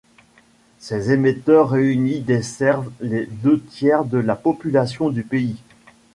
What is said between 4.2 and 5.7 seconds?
population du pays.